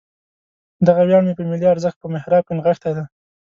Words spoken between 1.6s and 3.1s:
ارزښت په محراب کې نغښتی دی.